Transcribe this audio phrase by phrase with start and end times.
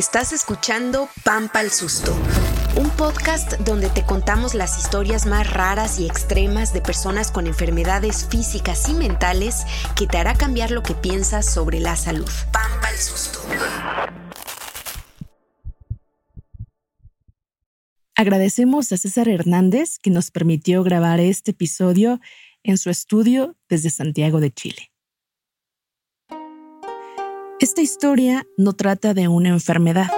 [0.00, 2.16] Estás escuchando Pampa el Susto,
[2.74, 8.26] un podcast donde te contamos las historias más raras y extremas de personas con enfermedades
[8.26, 9.66] físicas y mentales
[9.96, 12.30] que te hará cambiar lo que piensas sobre la salud.
[12.50, 13.40] Pampa el Susto.
[18.14, 22.20] Agradecemos a César Hernández que nos permitió grabar este episodio
[22.62, 24.89] en su estudio desde Santiago de Chile.
[27.60, 30.08] Esta historia no trata de una enfermedad.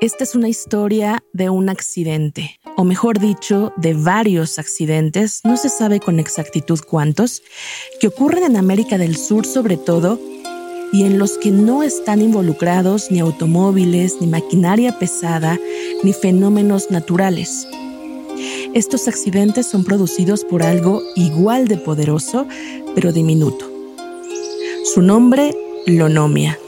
[0.00, 5.68] Esta es una historia de un accidente, o mejor dicho, de varios accidentes, no se
[5.68, 7.44] sabe con exactitud cuántos,
[8.00, 10.18] que ocurren en América del Sur sobre todo
[10.92, 15.56] y en los que no están involucrados ni automóviles, ni maquinaria pesada,
[16.02, 17.68] ni fenómenos naturales.
[18.74, 22.48] Estos accidentes son producidos por algo igual de poderoso,
[22.96, 23.70] pero diminuto.
[24.92, 25.56] Su nombre,
[25.86, 26.58] lonomia.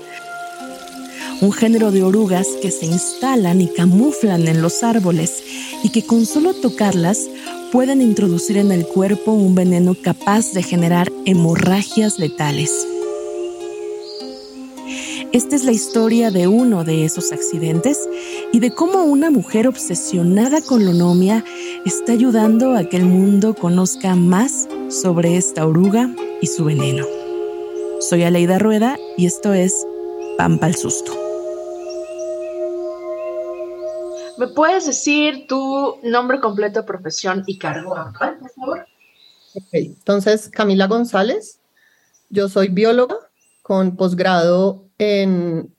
[1.43, 5.43] Un género de orugas que se instalan y camuflan en los árboles
[5.83, 7.29] y que con solo tocarlas
[7.73, 12.87] pueden introducir en el cuerpo un veneno capaz de generar hemorragias letales.
[15.33, 18.09] Esta es la historia de uno de esos accidentes
[18.53, 21.45] y de cómo una mujer obsesionada con la onomia
[21.85, 27.05] está ayudando a que el mundo conozca más sobre esta oruga y su veneno.
[28.01, 29.87] Soy Aleida Rueda y esto es
[30.39, 31.26] Pampa al Susto.
[34.39, 38.87] ¿Me puedes decir tu nombre completo, profesión y cargo actual, por favor?
[39.73, 41.61] Entonces, Camila González,
[42.29, 43.17] yo soy bióloga
[43.63, 45.75] con posgrado en,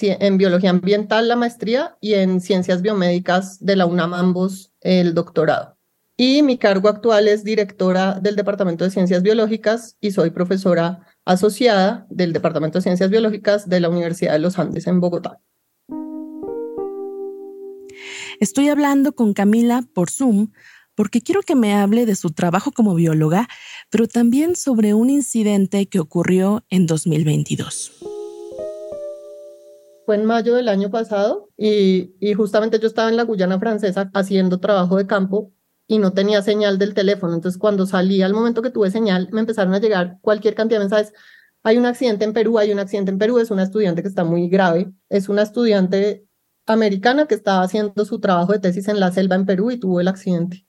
[0.00, 5.76] en biología ambiental la maestría y en ciencias biomédicas de la UNAM ambos el doctorado.
[6.16, 12.06] Y mi cargo actual es directora del Departamento de Ciencias Biológicas y soy profesora asociada
[12.10, 15.40] del Departamento de Ciencias Biológicas de la Universidad de los Andes en Bogotá.
[18.42, 20.50] Estoy hablando con Camila por Zoom
[20.96, 23.46] porque quiero que me hable de su trabajo como bióloga,
[23.88, 27.92] pero también sobre un incidente que ocurrió en 2022
[30.04, 34.58] fue en mayo del año pasado y, justamente yo estaba en la Guyana francesa haciendo
[34.58, 35.52] trabajo de campo
[35.86, 37.34] y no tenía señal del teléfono.
[37.34, 40.86] Entonces cuando salí al momento que tuve señal, me empezaron a llegar cualquier cantidad de
[40.86, 41.12] mensajes.
[41.62, 44.24] Hay un accidente en Perú, hay un accidente en Perú, es una estudiante que está
[44.24, 46.26] muy grave, es una estudiante
[46.66, 50.00] americana que estaba haciendo su trabajo de tesis en la selva en Perú y tuvo
[50.00, 50.66] el accidente.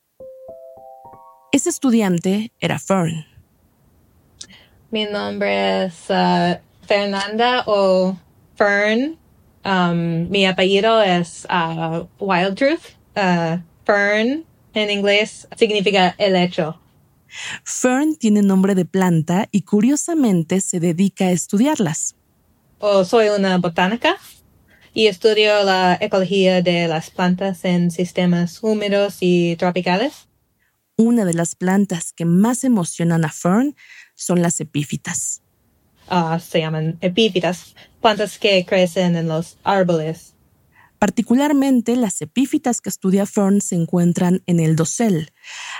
[1.52, 3.26] Ese estudiante era Fern.
[4.92, 8.18] Mi nombre es uh, Fernanda o
[8.56, 9.18] Fern
[9.66, 12.98] Um, mi apellido es uh, Wild Truth.
[13.16, 16.80] Uh, Fern en inglés significa helecho.
[17.64, 22.16] Fern tiene nombre de planta y curiosamente se dedica a estudiarlas.
[22.80, 24.18] O soy una botánica
[24.94, 30.28] y estudio la ecología de las plantas en sistemas húmedos y tropicales.
[30.96, 33.76] Una de las plantas que más emocionan a Fern
[34.14, 35.42] son las epífitas.
[36.08, 40.32] Ah, se llaman epífitas, plantas que crecen en los árboles.
[41.03, 45.34] Particularmente las epífitas que estudia Fern se encuentran en el dosel.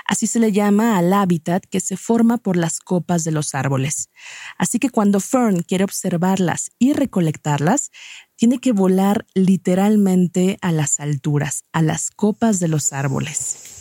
[0.04, 4.10] Así se le llama al hábitat que se forma por las copas de los árboles.
[4.58, 7.90] Así que cuando Fern quiere observarlas y recolectarlas,
[8.36, 13.73] tiene que volar literalmente a las alturas, a las copas de los árboles.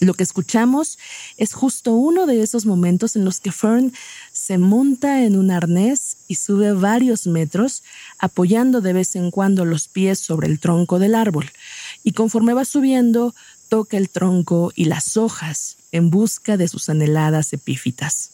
[0.00, 0.98] Lo que escuchamos
[1.38, 3.92] es justo uno de esos momentos en los que Fern
[4.32, 7.82] se monta en un arnés y sube varios metros,
[8.18, 11.50] apoyando de vez en cuando los pies sobre el tronco del árbol.
[12.04, 13.34] Y conforme va subiendo,
[13.68, 18.32] toca el tronco y las hojas en busca de sus anheladas epífitas.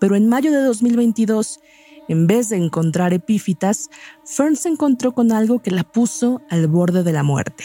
[0.00, 1.60] Pero en mayo de 2022,
[2.08, 3.90] en vez de encontrar epífitas,
[4.24, 7.64] Fern se encontró con algo que la puso al borde de la muerte.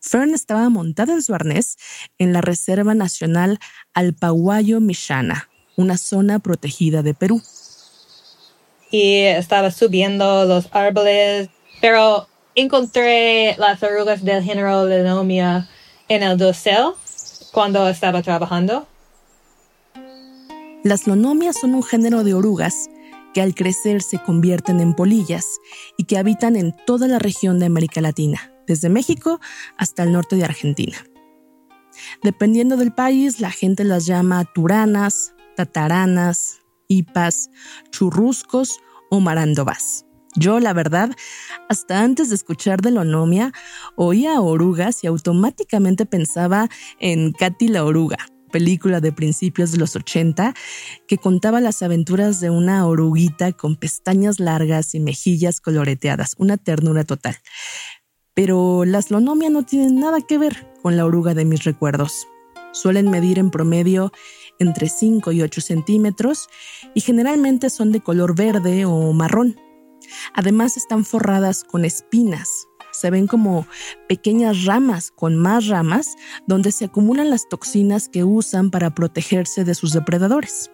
[0.00, 1.76] Fern estaba montada en su arnés
[2.18, 3.58] en la Reserva Nacional
[3.94, 7.42] Alpaguayo Mishana, una zona protegida de Perú.
[8.90, 11.48] Y estaba subiendo los árboles,
[11.80, 15.68] pero encontré las orugas del género Lenomia
[16.08, 16.92] en el dosel
[17.52, 18.86] cuando estaba trabajando.
[20.86, 22.90] Las lonomias son un género de orugas
[23.34, 25.44] que al crecer se convierten en polillas
[25.96, 29.40] y que habitan en toda la región de América Latina, desde México
[29.78, 30.96] hasta el norte de Argentina.
[32.22, 37.50] Dependiendo del país, la gente las llama turanas, tataranas, hipas,
[37.90, 38.78] churruscos
[39.10, 40.06] o marandobas.
[40.36, 41.10] Yo, la verdad,
[41.68, 43.50] hasta antes de escuchar de Lonomia,
[43.96, 46.68] oía orugas y automáticamente pensaba
[47.00, 48.18] en Katy la oruga,
[48.50, 50.54] película de principios de los 80
[51.06, 57.04] que contaba las aventuras de una oruguita con pestañas largas y mejillas coloreteadas, una ternura
[57.04, 57.36] total.
[58.34, 62.28] Pero las Lonomia no tienen nada que ver con la oruga de mis recuerdos.
[62.72, 64.12] Suelen medir en promedio
[64.58, 66.48] entre 5 y 8 centímetros
[66.94, 69.56] y generalmente son de color verde o marrón.
[70.34, 72.65] Además están forradas con espinas.
[72.96, 73.66] Se ven como
[74.08, 76.16] pequeñas ramas con más ramas
[76.46, 80.70] donde se acumulan las toxinas que usan para protegerse de sus depredadores.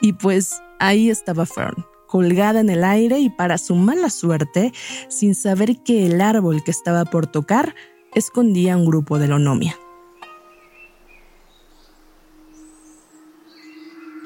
[0.00, 4.72] Y pues ahí estaba Fern, colgada en el aire y para su mala suerte,
[5.08, 7.74] sin saber que el árbol que estaba por tocar
[8.14, 9.76] escondía un grupo de lonomia.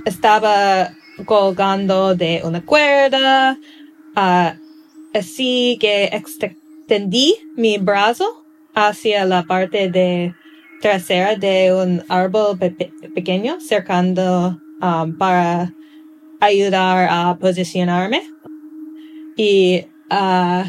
[0.04, 0.92] Estaba
[1.24, 3.56] colgando de una cuerda,
[4.16, 4.56] Ah,
[5.12, 6.08] así que
[6.84, 8.44] extendí mi brazo
[8.74, 10.34] hacia la parte de
[10.82, 12.58] trasera de un árbol
[13.14, 15.72] pequeño, cercando um, para
[16.40, 18.22] ayudar a posicionarme.
[19.36, 20.64] Y uh,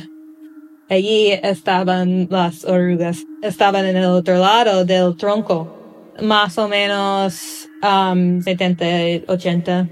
[0.89, 3.25] allí estaban las orugas.
[3.41, 9.89] Estaban en el otro lado del tronco, más o menos um, 70, 80.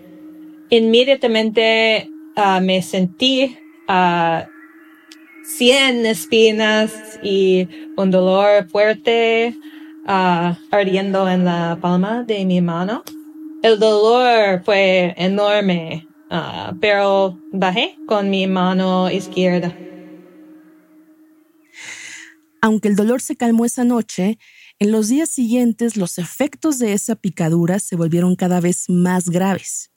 [0.70, 3.58] Inmediatamente uh, me sentí
[3.90, 4.53] uh,
[5.44, 7.68] 100 espinas y
[7.98, 9.56] un dolor fuerte
[10.06, 13.04] uh, ardiendo en la palma de mi mano.
[13.62, 19.76] El dolor fue enorme, uh, pero bajé con mi mano izquierda.
[22.62, 24.38] Aunque el dolor se calmó esa noche,
[24.80, 29.93] en los días siguientes los efectos de esa picadura se volvieron cada vez más graves.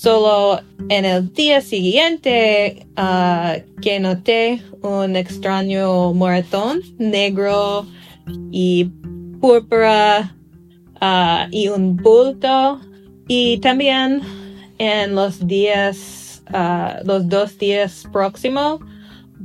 [0.00, 0.60] Solo
[0.90, 7.84] en el día siguiente uh, que noté un extraño moretón negro
[8.52, 8.92] y
[9.40, 10.36] púrpura
[11.02, 12.80] uh, y un bulto.
[13.26, 14.20] Y también
[14.78, 18.78] en los días, uh, los dos días próximos,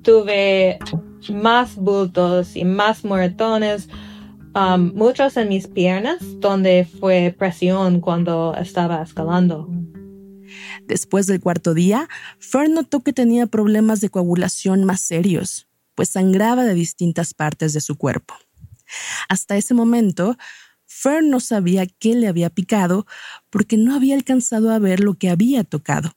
[0.03, 0.77] tuve
[1.29, 3.89] más bultos y más moretones,
[4.53, 9.67] um, muchos en mis piernas, donde fue presión cuando estaba escalando.
[10.83, 12.07] Después del cuarto día,
[12.39, 17.81] Fern notó que tenía problemas de coagulación más serios, pues sangraba de distintas partes de
[17.81, 18.35] su cuerpo.
[19.29, 20.37] Hasta ese momento,
[20.85, 23.05] Fern no sabía qué le había picado
[23.49, 26.13] porque no había alcanzado a ver lo que había tocado.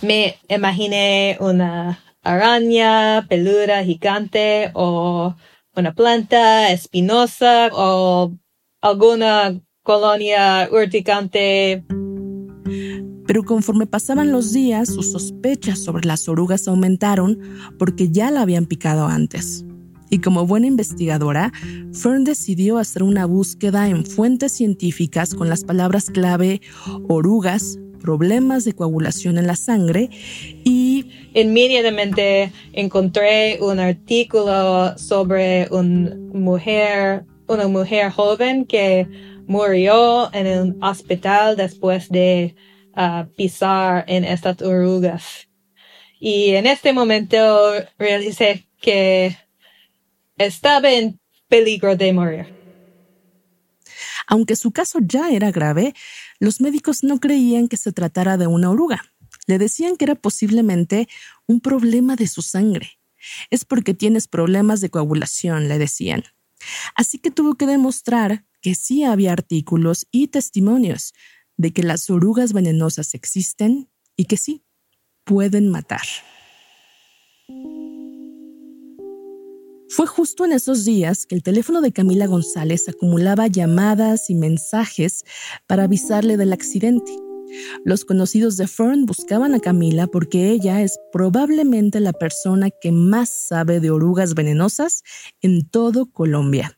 [0.00, 5.36] Me imaginé una araña peluda gigante o
[5.76, 8.32] una planta espinosa o
[8.80, 11.84] alguna colonia urticante
[13.26, 17.38] pero conforme pasaban los días, sus sospechas sobre las orugas aumentaron
[17.78, 19.64] porque ya la habían picado antes.
[20.10, 21.52] Y como buena investigadora,
[21.92, 26.60] Fern decidió hacer una búsqueda en fuentes científicas con las palabras clave
[27.08, 30.10] orugas, problemas de coagulación en la sangre
[30.62, 39.08] y inmediatamente encontré un artículo sobre una mujer, una mujer joven que
[39.46, 42.54] murió en un hospital después de
[42.96, 45.48] a pisar en estas orugas.
[46.20, 49.36] Y en este momento realicé que
[50.36, 52.54] estaba en peligro de morir.
[54.26, 55.94] Aunque su caso ya era grave,
[56.38, 59.04] los médicos no creían que se tratara de una oruga.
[59.46, 61.08] Le decían que era posiblemente
[61.46, 62.98] un problema de su sangre.
[63.50, 66.24] Es porque tienes problemas de coagulación, le decían.
[66.94, 71.12] Así que tuvo que demostrar que sí había artículos y testimonios
[71.56, 74.64] de que las orugas venenosas existen y que sí,
[75.24, 76.02] pueden matar.
[79.88, 85.24] Fue justo en esos días que el teléfono de Camila González acumulaba llamadas y mensajes
[85.68, 87.12] para avisarle del accidente.
[87.84, 93.28] Los conocidos de Fern buscaban a Camila porque ella es probablemente la persona que más
[93.28, 95.02] sabe de orugas venenosas
[95.42, 96.76] en todo Colombia.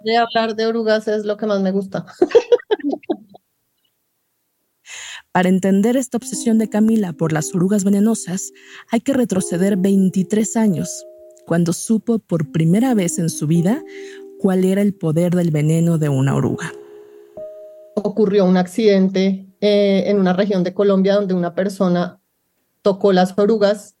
[0.00, 2.06] De hablar de orugas es lo que más me gusta.
[5.34, 8.52] Para entender esta obsesión de Camila por las orugas venenosas,
[8.88, 11.04] hay que retroceder 23 años,
[11.44, 13.82] cuando supo por primera vez en su vida
[14.38, 16.72] cuál era el poder del veneno de una oruga.
[17.96, 22.20] Ocurrió un accidente eh, en una región de Colombia donde una persona
[22.82, 23.96] tocó las orugas,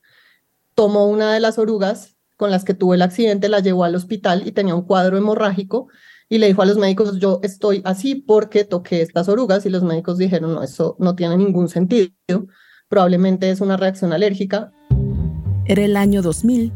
[0.76, 4.46] tomó una de las orugas con las que tuvo el accidente, la llevó al hospital
[4.46, 5.88] y tenía un cuadro hemorrágico
[6.28, 9.82] y le dijo a los médicos, yo estoy así porque toqué estas orugas y los
[9.82, 12.10] médicos dijeron, no, eso no tiene ningún sentido,
[12.88, 14.72] probablemente es una reacción alérgica.
[15.66, 16.72] Era el año 2000,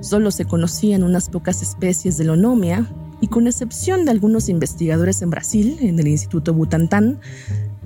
[0.00, 2.86] solo se conocían unas pocas especies de lonomia
[3.20, 7.20] y con excepción de algunos investigadores en Brasil, en el Instituto Butantan,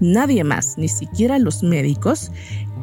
[0.00, 2.30] nadie más, ni siquiera los médicos,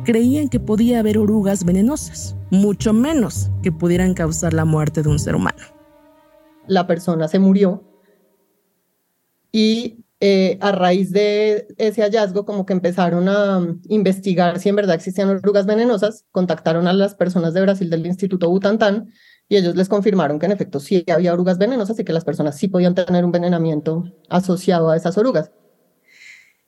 [0.04, 5.20] creían que podía haber orugas venenosas, mucho menos que pudieran causar la muerte de un
[5.20, 5.60] ser humano.
[6.68, 7.89] La persona se murió
[9.52, 14.76] y eh, a raíz de ese hallazgo como que empezaron a um, investigar si en
[14.76, 19.14] verdad existían orugas venenosas, contactaron a las personas de Brasil del Instituto Butantan
[19.48, 22.58] y ellos les confirmaron que en efecto sí había orugas venenosas y que las personas
[22.58, 25.52] sí podían tener un envenenamiento asociado a esas orugas.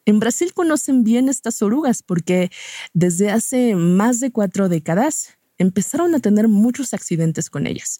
[0.05, 2.49] En Brasil conocen bien estas orugas porque
[2.93, 7.99] desde hace más de cuatro décadas empezaron a tener muchos accidentes con ellas.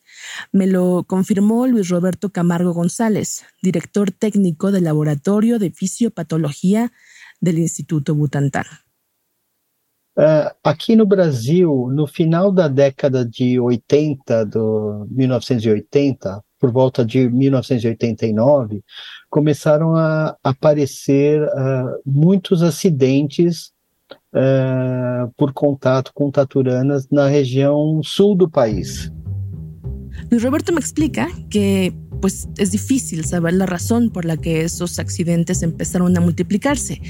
[0.52, 6.92] Me lo confirmó Luis Roberto Camargo González, director técnico del Laboratorio de Fisiopatología
[7.40, 8.66] del Instituto Butantan.
[10.14, 17.30] Uh, aqui no Brasil, no final da década de 80, do 1980, por volta de
[17.30, 18.84] 1989,
[19.30, 23.72] começaram a aparecer uh, muitos acidentes
[24.34, 29.12] uh, por contato com taturanas na região sul do país.
[30.32, 35.64] Roberto me explica que pues es difícil saber la razón por la que esos accidentes
[35.64, 37.02] empezaron a multiplicarse,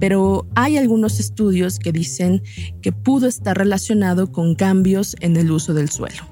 [0.00, 2.42] pero hay algunos estudios que dicen
[2.80, 6.22] que pudo estar relacionado con cambios en el uso del suelo.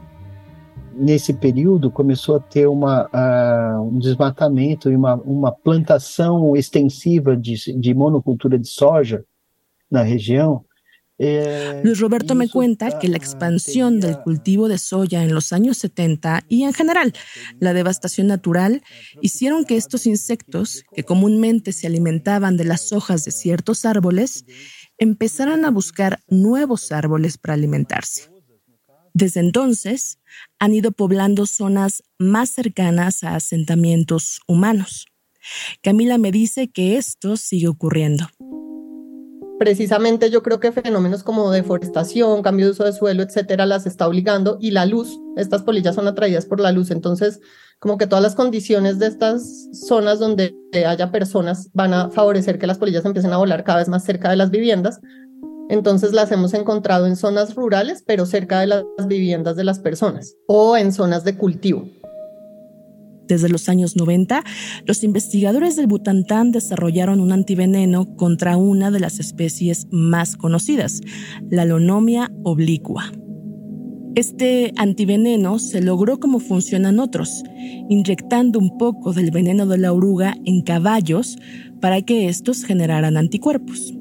[0.95, 7.55] Nesse período começou a ter uma, uh, um desmatamento e uma, uma plantação extensiva de,
[7.79, 9.25] de monocultura de soja
[11.85, 16.45] Luis Roberto me cuenta que la expansión del cultivo de soya en los años 70
[16.49, 17.13] y en general
[17.61, 18.83] la devastación natural
[19.21, 24.45] hicieron que estos insectos, que comúnmente se alimentaban de las hojas de ciertos árboles,
[24.99, 28.31] empezaran a buscar nuevos árboles para alimentarse.
[29.15, 30.19] Desde entonces,
[30.59, 35.07] han ido poblando zonas más cercanas a asentamientos humanos.
[35.83, 38.29] Camila me dice que esto sigue ocurriendo
[39.63, 44.09] precisamente yo creo que fenómenos como deforestación, cambio de uso de suelo, etcétera, las está
[44.09, 47.39] obligando y la luz, estas polillas son atraídas por la luz, entonces
[47.79, 50.53] como que todas las condiciones de estas zonas donde
[50.85, 54.31] haya personas van a favorecer que las polillas empiecen a volar cada vez más cerca
[54.31, 55.01] de las viviendas.
[55.69, 60.35] Entonces las hemos encontrado en zonas rurales, pero cerca de las viviendas de las personas
[60.49, 62.02] o en zonas de cultivo.
[63.33, 64.45] Desde los años 90,
[64.85, 71.01] los investigadores del Butantán desarrollaron un antiveneno contra una de las especies más conocidas,
[71.49, 73.11] la Lonomia oblicua.
[74.17, 77.43] Este antiveneno se logró como funcionan otros,
[77.89, 81.39] inyectando un poco del veneno de la oruga en caballos
[81.81, 83.95] para que estos generaran anticuerpos.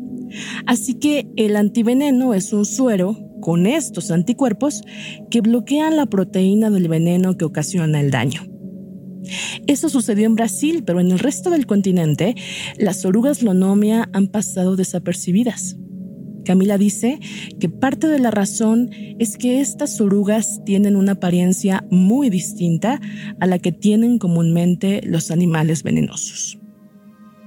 [0.65, 4.81] Así que el antiveneno es un suero con estos anticuerpos
[5.29, 8.50] que bloquean la proteína del veneno que ocasiona el daño.
[9.67, 12.35] Eso sucedió en Brasil, pero en el resto del continente,
[12.77, 15.77] las orugas lonomia han pasado desapercibidas.
[16.45, 17.19] Camila dice
[17.59, 22.99] que parte de la razón es que estas orugas tienen una apariencia muy distinta
[23.39, 26.57] a la que tienen comúnmente los animales venenosos.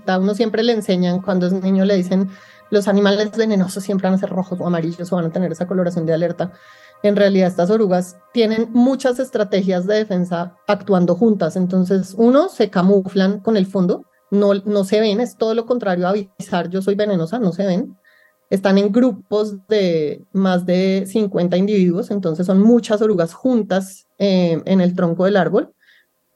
[0.07, 2.29] A uno siempre le enseñan, cuando es niño le dicen,
[2.71, 5.67] los animales venenosos siempre van a ser rojos o amarillos o van a tener esa
[5.67, 6.53] coloración de alerta
[7.05, 11.55] en realidad estas orugas tienen muchas estrategias de defensa actuando juntas.
[11.55, 16.07] Entonces, uno, se camuflan con el fondo, no, no se ven, es todo lo contrario
[16.07, 17.95] a avisar yo soy venenosa, no se ven.
[18.49, 24.81] Están en grupos de más de 50 individuos, entonces son muchas orugas juntas eh, en
[24.81, 25.75] el tronco del árbol.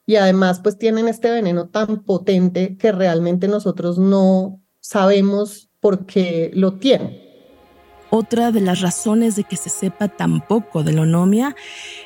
[0.04, 6.50] Y además, pues tienen este veneno tan potente que realmente nosotros no sabemos por qué
[6.52, 7.27] lo tienen.
[8.10, 11.54] Otra de las razones de que se sepa tan poco de la onomia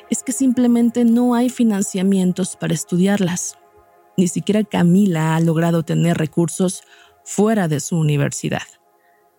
[0.09, 3.57] es que simplemente no hay financiamientos para estudiarlas.
[4.17, 6.83] Ni siquiera Camila ha logrado tener recursos
[7.23, 8.63] fuera de su universidad.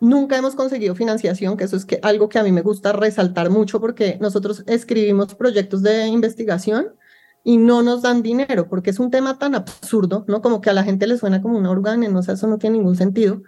[0.01, 3.79] Nunca hemos conseguido financiación, que eso es algo que a mí me gusta resaltar mucho
[3.81, 6.95] porque nosotros escribimos proyectos de investigación
[7.43, 10.41] y no nos dan dinero porque es un tema tan absurdo, ¿no?
[10.41, 13.43] Como que a la gente le suena como un órgano, eso no tiene ningún sentido.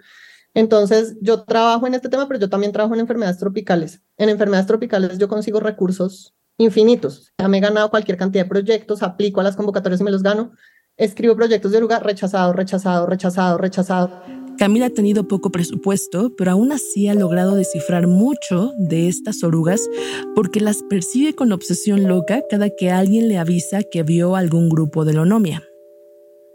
[0.57, 4.01] Entonces, yo trabajo en este tema, pero yo también trabajo en enfermedades tropicales.
[4.17, 7.31] En enfermedades tropicales yo consigo recursos infinitos.
[7.37, 10.23] Ya me he ganado cualquier cantidad de proyectos, aplico a las convocatorias y me los
[10.23, 10.53] gano.
[10.95, 14.09] Escribo proyectos de lugar rechazado, rechazado, rechazado, rechazado.
[14.57, 19.87] Camila ha tenido poco presupuesto, pero aún así ha logrado descifrar mucho de estas orugas
[20.33, 25.05] porque las persigue con obsesión loca cada que alguien le avisa que vio algún grupo
[25.05, 25.66] de lonomia.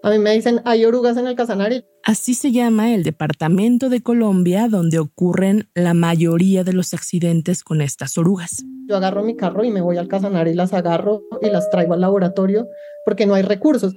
[0.04, 1.86] A mí me dicen, hay orugas en el Casanare.
[2.02, 7.80] Así se llama el departamento de Colombia donde ocurren la mayoría de los accidentes con
[7.80, 8.64] estas orugas.
[8.88, 11.94] yo agarro mi carro y me voy al Casanare y las agarro y las traigo
[11.94, 12.66] al laboratorio
[13.04, 13.94] porque no hay recursos.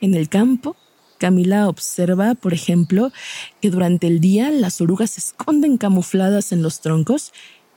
[0.00, 0.76] En el campo,
[1.18, 3.10] Camila observa, por ejemplo,
[3.60, 7.32] que durante el día las orugas se esconden camufladas en los troncos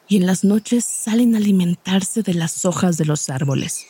[0.07, 3.85] y en las noches salen a alimentarse de las hojas de los árboles.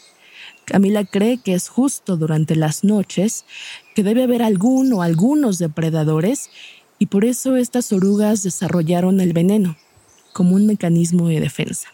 [0.65, 3.45] Camila cree que es justo durante las noches
[3.95, 6.49] que debe haber algún o algunos depredadores
[6.97, 9.77] y por eso estas orugas desarrollaron el veneno
[10.33, 11.89] como un mecanismo de defensa.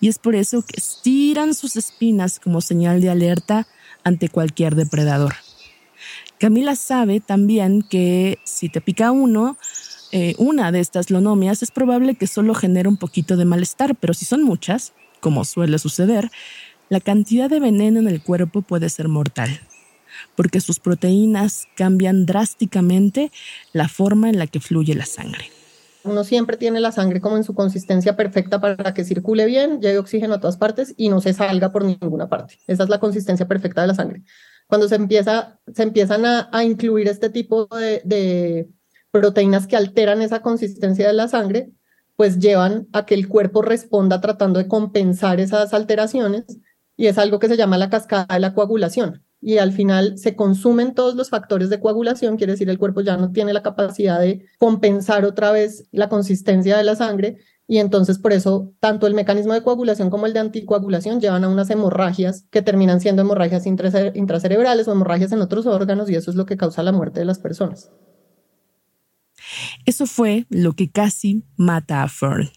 [0.00, 3.66] Y es por eso que estiran sus espinas como señal de alerta
[4.02, 5.34] ante cualquier depredador.
[6.38, 9.58] Camila sabe también que si te pica uno,
[10.12, 14.14] eh, una de estas lonomias, es probable que solo genere un poquito de malestar, pero
[14.14, 16.30] si son muchas, como suele suceder,
[16.90, 19.60] la cantidad de veneno en el cuerpo puede ser mortal,
[20.34, 23.30] porque sus proteínas cambian drásticamente
[23.72, 25.44] la forma en la que fluye la sangre.
[26.02, 29.98] Uno siempre tiene la sangre como en su consistencia perfecta para que circule bien, llegue
[29.98, 32.58] oxígeno a todas partes y no se salga por ninguna parte.
[32.66, 34.24] Esa es la consistencia perfecta de la sangre.
[34.66, 38.68] Cuando se, empieza, se empiezan a, incluir este tipo de, de
[39.12, 41.70] proteínas que alteran esa consistencia de la sangre,
[42.16, 46.58] pues llevan a que el cuerpo responda tratando de compensar esas alteraciones
[47.00, 50.36] y es algo que se llama la cascada de la coagulación y al final se
[50.36, 54.20] consumen todos los factores de coagulación, quiere decir el cuerpo ya no tiene la capacidad
[54.20, 59.14] de compensar otra vez la consistencia de la sangre y entonces por eso tanto el
[59.14, 63.64] mecanismo de coagulación como el de anticoagulación llevan a unas hemorragias que terminan siendo hemorragias
[63.64, 67.24] intracerebrales o hemorragias en otros órganos y eso es lo que causa la muerte de
[67.24, 67.90] las personas.
[69.86, 72.50] Eso fue lo que casi mata a Fern.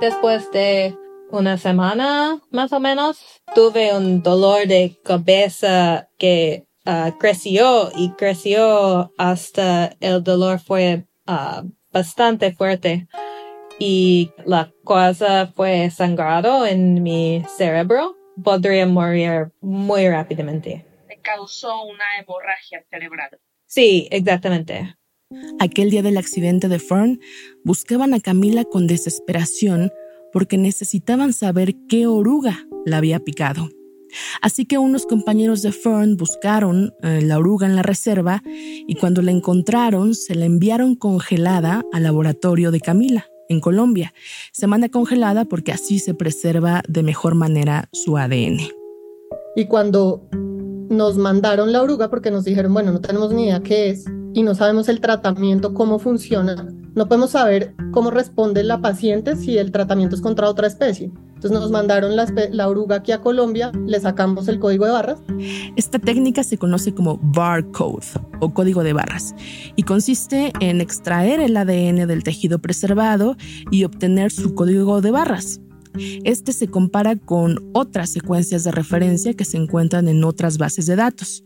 [0.00, 0.96] Después de
[1.34, 3.18] una semana más o menos,
[3.54, 11.64] tuve un dolor de cabeza que ah, creció y creció hasta el dolor fue ah,
[11.92, 13.08] bastante fuerte
[13.78, 18.16] y la cosa fue sangrado en mi cerebro.
[18.42, 20.84] Podría morir muy rápidamente.
[21.08, 23.38] Me causó una hemorragia cerebral.
[23.66, 24.94] Sí, exactamente.
[25.58, 27.20] Aquel día del accidente de Fern,
[27.64, 29.92] buscaban a Camila con desesperación
[30.34, 33.70] porque necesitaban saber qué oruga la había picado.
[34.42, 39.22] Así que unos compañeros de Fern buscaron eh, la oruga en la reserva y cuando
[39.22, 44.12] la encontraron se la enviaron congelada al laboratorio de Camila, en Colombia.
[44.52, 48.58] Se manda congelada porque así se preserva de mejor manera su ADN.
[49.54, 50.28] Y cuando
[50.88, 54.42] nos mandaron la oruga, porque nos dijeron, bueno, no tenemos ni idea qué es y
[54.42, 59.72] no sabemos el tratamiento, cómo funciona, no podemos saber cómo responde la paciente si el
[59.72, 61.10] tratamiento es contra otra especie.
[61.44, 65.20] Entonces nos mandaron la, oruga aquí a Colombia, le sacamos el código de barras.
[65.76, 68.06] Esta técnica se conoce como barcode
[68.40, 69.34] o código de barras
[69.76, 73.36] y consiste en extraer el ADN del tejido preservado
[73.70, 75.60] y obtener su código de barras.
[76.24, 80.96] Este se compara con otras secuencias de referencia que se encuentran en otras bases de
[80.96, 81.44] datos.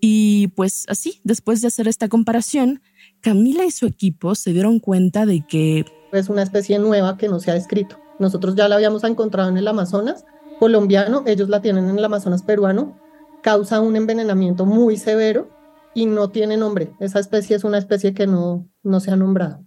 [0.00, 2.80] Y pues así, después de hacer esta comparación,
[3.24, 5.86] Camila y su equipo se dieron cuenta de que...
[6.12, 7.98] Es una especie nueva que no se ha descrito.
[8.18, 10.26] Nosotros ya la habíamos encontrado en el Amazonas
[10.60, 13.00] colombiano, ellos la tienen en el Amazonas peruano,
[13.42, 15.48] causa un envenenamiento muy severo
[15.94, 16.92] y no tiene nombre.
[17.00, 19.64] Esa especie es una especie que no, no se ha nombrado.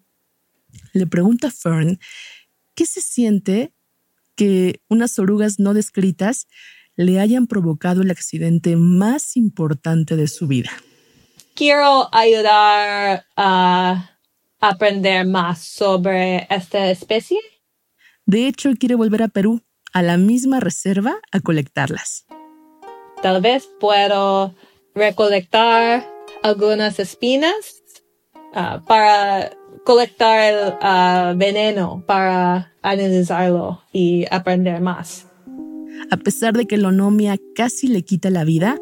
[0.94, 1.98] Le pregunta Fern,
[2.76, 3.74] ¿qué se siente
[4.36, 6.48] que unas orugas no descritas
[6.96, 10.70] le hayan provocado el accidente más importante de su vida?
[11.58, 14.12] Quiero ayudar a
[14.62, 17.40] aprender más sobre esta especie.
[18.26, 22.26] De hecho, quiere volver a Perú, a la misma reserva, a colectarlas.
[23.24, 24.54] Tal vez puedo
[24.94, 26.08] recolectar
[26.44, 27.56] algunas espinas
[28.54, 29.52] ah, para
[29.84, 35.26] colectar el ah, veneno, para analizarlo y aprender más.
[36.12, 38.78] A pesar de que la onomia casi le quita la vida,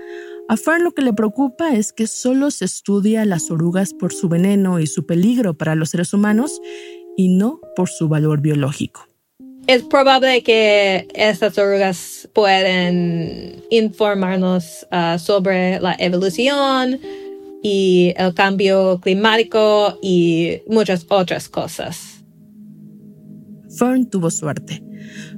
[0.47, 4.13] a Fern lo que le preocupa es que solo se estudia a las orugas por
[4.13, 6.61] su veneno y su peligro para los seres humanos
[7.17, 9.07] y no por su valor biológico.
[9.67, 16.99] Es probable que estas orugas pueden informarnos ah, sobre la evolución
[17.63, 22.23] y el cambio climático y muchas otras cosas.
[23.75, 24.83] Fern tuvo suerte.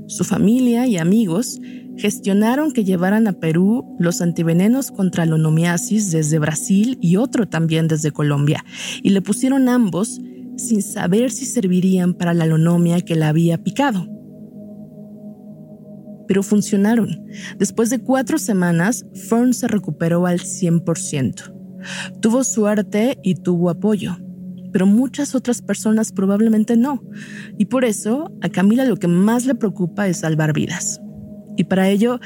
[0.07, 1.57] Su familia y amigos
[1.97, 7.88] gestionaron que llevaran a Perú los antivenenos contra la onomiasis desde Brasil y otro también
[7.88, 8.63] desde Colombia,
[9.03, 10.19] y le pusieron ambos
[10.57, 14.07] sin saber si servirían para la lonomia que la había picado.
[16.27, 17.25] Pero funcionaron.
[17.57, 21.53] Después de cuatro semanas, Fern se recuperó al 100%.
[22.19, 24.17] Tuvo suerte y tuvo apoyo.
[24.73, 27.01] pero muchas otras personas probablemente no.
[27.57, 30.99] Y por eso a Camila lo que más le preocupa es salvar vidas.
[31.57, 32.19] Y para ello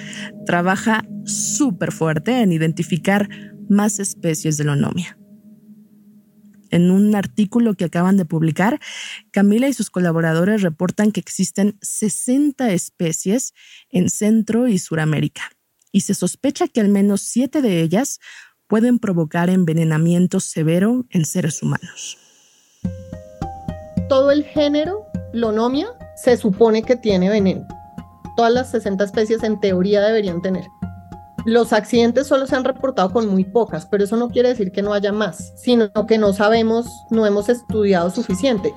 [0.45, 3.29] trabaja súper fuerte en identificar
[3.69, 5.17] más especies de lonomia.
[6.69, 8.79] En un artículo que acaban de publicar,
[9.31, 13.53] Camila y sus colaboradores reportan que existen 60 especies
[13.89, 15.51] en Centro y Suramérica,
[15.91, 18.19] y se sospecha que al menos siete de ellas
[18.67, 22.17] pueden provocar envenenamiento severo en seres humanos.
[24.07, 27.67] Todo el género Lonomia se supone que tiene veneno.
[28.35, 30.65] Todas las 60 especies en teoría deberían tener.
[31.45, 34.83] Los accidentes solo se han reportado con muy pocas, pero eso no quiere decir que
[34.83, 38.73] no haya más, sino que no sabemos, no hemos estudiado suficiente.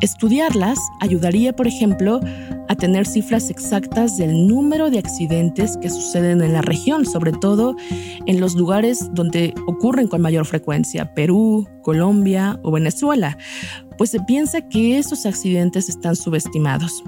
[0.00, 2.20] Estudiarlas ayudaría, por ejemplo,
[2.68, 7.74] a tener cifras exactas del número de accidentes que suceden en la región, sobre todo
[8.26, 13.38] en los lugares donde ocurren con mayor frecuencia, Perú, Colombia o Venezuela,
[13.96, 17.02] pues se piensa que esos accidentes están subestimados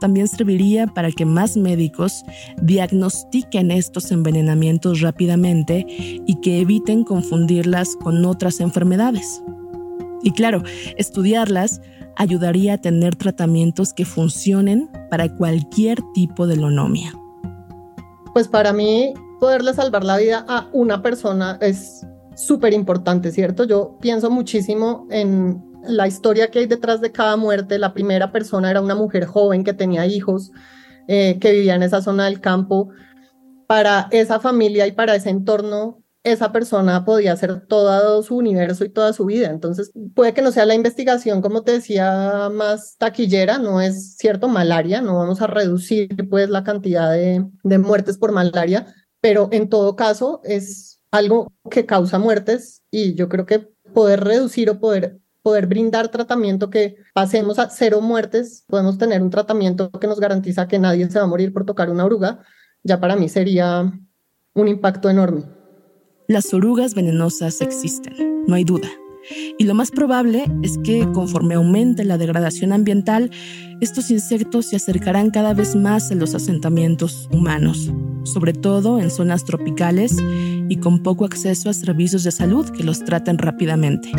[0.00, 2.24] también serviría para que más médicos
[2.62, 9.42] diagnostiquen estos envenenamientos rápidamente y que eviten confundirlas con otras enfermedades.
[10.22, 10.62] Y claro,
[10.96, 11.80] estudiarlas
[12.16, 17.12] ayudaría a tener tratamientos que funcionen para cualquier tipo de lonomia.
[18.32, 23.64] Pues para mí, poderle salvar la vida a una persona es súper importante, ¿cierto?
[23.64, 27.78] Yo pienso muchísimo en la historia que hay detrás de cada muerte.
[27.78, 30.50] La primera persona era una mujer joven que tenía hijos,
[31.08, 32.90] eh, que vivía en esa zona del campo.
[33.66, 38.88] Para esa familia y para ese entorno, esa persona podía ser todo su universo y
[38.88, 39.50] toda su vida.
[39.50, 44.48] Entonces, puede que no sea la investigación, como te decía, más taquillera, no es cierto,
[44.48, 48.86] malaria, no vamos a reducir pues la cantidad de, de muertes por malaria,
[49.20, 54.70] pero en todo caso es algo que causa muertes y yo creo que poder reducir
[54.70, 60.06] o poder poder brindar tratamiento que pasemos a cero muertes, podemos tener un tratamiento que
[60.06, 62.42] nos garantiza que nadie se va a morir por tocar una oruga,
[62.82, 63.92] ya para mí sería
[64.54, 65.44] un impacto enorme.
[66.28, 68.88] Las orugas venenosas existen, no hay duda.
[69.58, 73.30] Y lo más probable es que conforme aumente la degradación ambiental,
[73.82, 77.92] estos insectos se acercarán cada vez más a los asentamientos humanos,
[78.24, 80.16] sobre todo en zonas tropicales
[80.70, 84.10] y con poco acceso a servicios de salud que los traten rápidamente.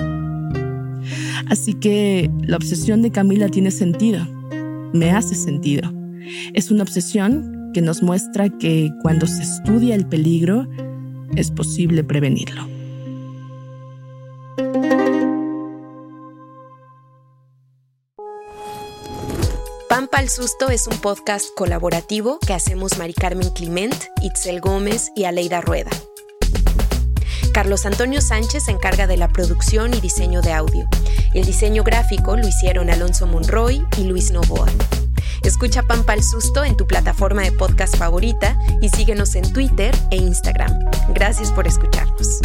[1.47, 4.25] Así que la obsesión de Camila tiene sentido,
[4.93, 5.91] me hace sentido.
[6.53, 10.67] Es una obsesión que nos muestra que cuando se estudia el peligro,
[11.35, 12.67] es posible prevenirlo.
[19.89, 25.25] Pampa al Susto es un podcast colaborativo que hacemos Mari Carmen Clement, Itzel Gómez y
[25.25, 25.91] Aleida Rueda.
[27.55, 30.89] Carlos Antonio Sánchez se encarga de la producción y diseño de audio.
[31.33, 34.67] El diseño gráfico lo hicieron Alonso Monroy y Luis Novoa.
[35.41, 40.17] Escucha Pampa al Susto en tu plataforma de podcast favorita y síguenos en Twitter e
[40.17, 40.77] Instagram.
[41.13, 42.41] Gracias por escucharnos.